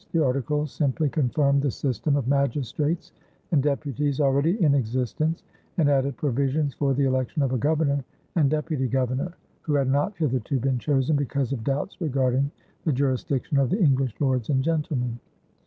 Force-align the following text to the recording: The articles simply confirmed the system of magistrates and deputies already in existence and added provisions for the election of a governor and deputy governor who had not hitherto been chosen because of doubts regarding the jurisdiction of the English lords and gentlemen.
The 0.13 0.25
articles 0.25 0.71
simply 0.71 1.09
confirmed 1.09 1.61
the 1.61 1.69
system 1.69 2.15
of 2.15 2.27
magistrates 2.27 3.11
and 3.51 3.61
deputies 3.61 4.19
already 4.19 4.59
in 4.59 4.73
existence 4.73 5.43
and 5.77 5.87
added 5.87 6.17
provisions 6.17 6.73
for 6.73 6.95
the 6.95 7.03
election 7.05 7.43
of 7.43 7.53
a 7.53 7.57
governor 7.59 8.03
and 8.35 8.49
deputy 8.49 8.87
governor 8.87 9.33
who 9.61 9.75
had 9.75 9.91
not 9.91 10.17
hitherto 10.17 10.59
been 10.59 10.79
chosen 10.79 11.15
because 11.15 11.53
of 11.53 11.63
doubts 11.63 12.01
regarding 12.01 12.49
the 12.83 12.91
jurisdiction 12.91 13.59
of 13.59 13.69
the 13.69 13.79
English 13.79 14.15
lords 14.19 14.49
and 14.49 14.63
gentlemen. 14.63 15.19